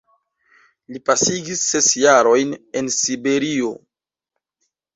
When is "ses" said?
1.73-1.91